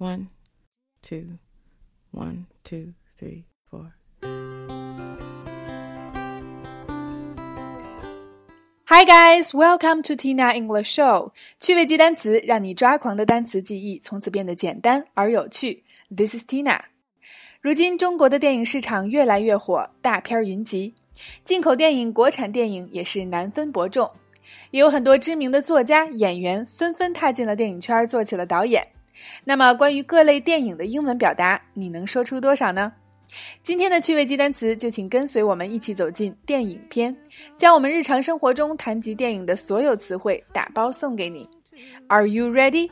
[0.00, 0.28] One,
[1.02, 1.36] two,
[2.10, 3.92] one, two, three, four.
[8.86, 11.32] Hi guys, welcome to Tina English Show。
[11.60, 15.84] 趣味记单词，让你抓狂的单词记忆从此变得简单而有趣。
[16.08, 16.80] This is Tina。
[17.60, 20.94] 如今中国的电影市场越来越火，大片云集，
[21.44, 24.10] 进口电影、国产电影也是难分伯仲。
[24.70, 28.88] 也有很多知名的作家、演员纷纷踏进了电影圈，做起了导演。
[29.44, 32.92] 那么，关于各类电影的英文表达，你能说出多少呢？
[33.62, 37.16] 今天的趣味记单词，就请跟随我们一起走进电影篇，
[37.56, 41.48] 将我们日常生活中谈及电影的所有词汇打包送给你。
[42.08, 42.90] Are you ready?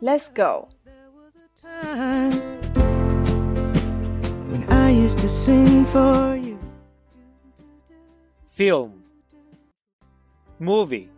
[0.00, 0.68] Let's go.
[8.56, 8.92] Film,
[10.60, 11.08] movie,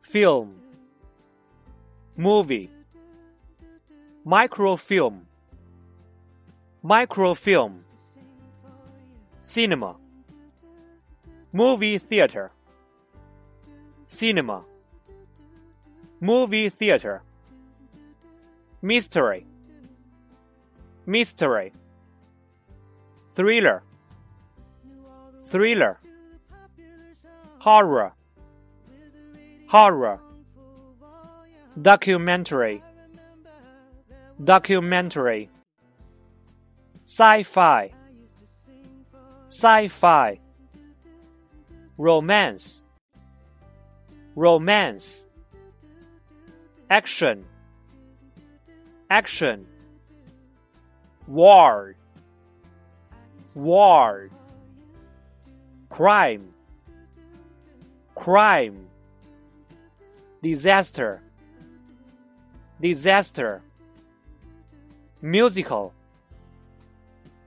[0.00, 0.50] film,
[2.16, 2.68] movie,
[4.30, 5.22] microfilm.
[6.84, 7.80] Microfilm,
[9.42, 9.96] cinema,
[11.52, 12.52] movie theater,
[14.06, 14.62] cinema,
[16.20, 17.22] movie theater,
[18.80, 19.44] mystery,
[21.06, 21.72] mystery,
[23.32, 23.82] thriller,
[25.42, 25.98] thriller,
[27.58, 28.12] horror,
[29.66, 30.20] horror,
[31.82, 32.80] documentary,
[34.42, 35.50] documentary.
[37.04, 37.92] Sci-fi,
[39.48, 40.40] sci-fi,
[41.98, 42.84] romance,
[44.36, 45.26] romance,
[46.88, 47.44] action,
[49.10, 49.66] action,
[51.26, 51.96] war,
[53.54, 54.30] war,
[55.90, 56.54] crime,
[58.14, 58.86] crime,
[60.40, 61.20] disaster,
[62.80, 63.62] disaster,
[65.22, 65.92] musical.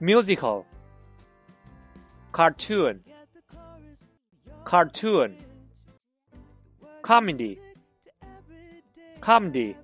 [0.00, 0.64] Musical.
[2.32, 3.00] Cartoon.
[4.64, 5.36] Cartoon.
[7.02, 7.58] Comedy.
[9.20, 9.76] Comedy.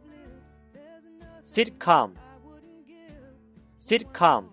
[1.45, 2.13] Sitcom.
[3.81, 4.45] Sitcom.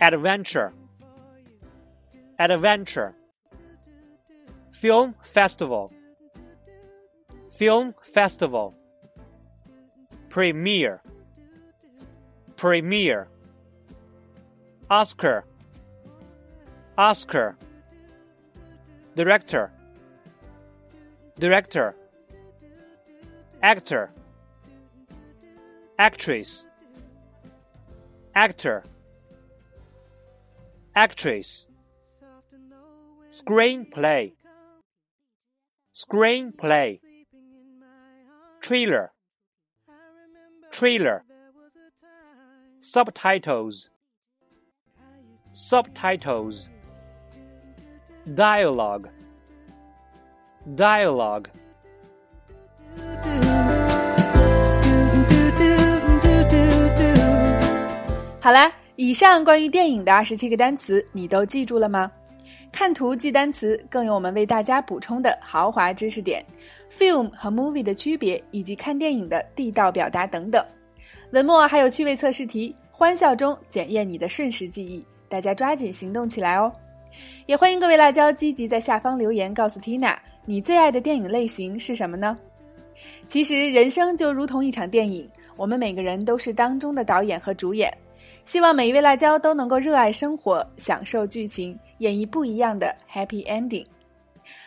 [0.00, 0.72] Adventure.
[2.38, 3.14] Adventure.
[4.72, 5.92] Film festival.
[7.50, 8.74] Film festival.
[10.28, 11.02] Premiere
[12.62, 13.26] premiere
[14.88, 15.44] Oscar,
[16.96, 17.56] Oscar,
[19.16, 19.72] director,
[21.40, 21.96] director,
[23.64, 24.12] actor,
[25.98, 26.66] actress,
[28.36, 28.84] actor,
[30.94, 31.66] actress,
[33.28, 34.34] screenplay,
[35.92, 37.00] screenplay,
[38.60, 39.10] trailer,
[40.70, 41.24] trailer,
[42.82, 43.88] subtitles
[45.54, 46.66] subtitles,
[48.34, 49.06] dialogue,
[50.76, 51.44] dialogue.
[58.40, 62.10] 好啦，以上关于电影的二十七个单词，你都记住了吗？
[62.72, 66.44] 看图记单词，更有我们为大家补充的豪华知识点
[66.90, 70.64] ，film 和 movie 的区别，以及看电影的地道表达等等。
[71.32, 75.02] 文末还有趣味测试题，欢笑中检验你的瞬时记忆。
[75.30, 76.70] 大家抓紧行动起来哦！
[77.46, 82.36] 也欢迎各位辣椒积极在下方留言，告诉 Tina 你最爱的电影类型是什么呢？
[83.26, 85.26] 其实人生就如同一场电影，
[85.56, 87.90] 我们每个人都是当中的导演和主演。
[88.44, 93.86] 希望每一位辣椒都能够热爱生活，享受剧情，演绎不一样的 Happy Ending。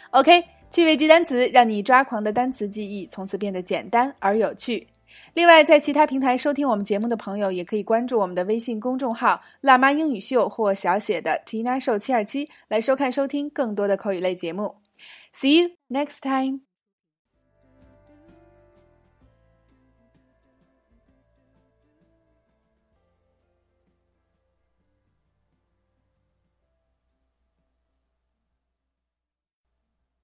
[0.10, 4.88] OK，趣味记单词，让你抓狂的单词记忆从此变得简单而有趣。
[5.34, 14.76] 另外，在其他平台收听我们节目的朋友，也可以关注我们的微信公众号“辣妈英语秀”或小写的 Tina Show 七二七，来收看收听更多的口语类节目。
[15.34, 16.65] See you next time.